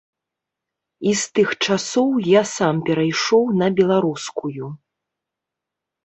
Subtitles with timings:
[1.09, 4.65] І з тых часоў я сам перайшоў на беларускую.